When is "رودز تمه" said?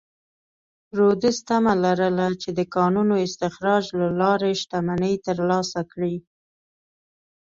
0.97-1.73